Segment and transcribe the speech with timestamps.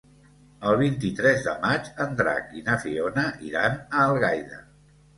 [0.69, 4.69] El vint-i-tres de maig en Drac i na Fiona iran a Algaida.